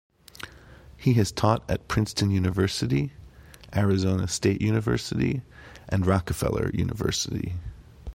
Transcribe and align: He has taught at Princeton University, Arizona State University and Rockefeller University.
He 0.97 1.13
has 1.13 1.31
taught 1.31 1.63
at 1.69 1.87
Princeton 1.87 2.31
University, 2.31 3.13
Arizona 3.75 4.27
State 4.27 4.59
University 4.59 5.43
and 5.87 6.07
Rockefeller 6.07 6.71
University. 6.73 7.53